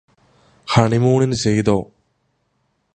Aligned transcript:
ഹണിമൂണിന് 0.67 1.33
ചെയ്തോ 1.35 1.77